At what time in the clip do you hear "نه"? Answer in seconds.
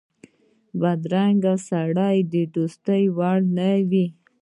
3.57-3.69